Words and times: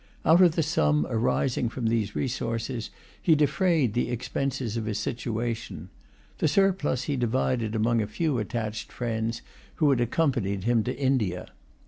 Out 0.25 0.41
of 0.41 0.55
the 0.55 0.63
sum 0.63 1.05
arising 1.11 1.69
from 1.69 1.85
these 1.85 2.15
resources, 2.15 2.89
he 3.21 3.35
defrayed 3.35 3.93
the 3.93 4.09
expenses 4.09 4.75
of 4.75 4.85
his 4.85 4.97
situation. 4.97 5.89
The 6.39 6.47
surplus 6.47 7.03
he 7.03 7.15
divided 7.15 7.75
among 7.75 8.01
a 8.01 8.07
few 8.07 8.39
attached 8.39 8.91
friends 8.91 9.43
who 9.75 9.91
had 9.91 10.01
accompanied 10.01 10.63
him 10.63 10.83
to 10.85 10.97
India. 10.97 11.49